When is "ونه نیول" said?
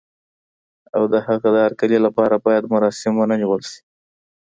3.15-3.61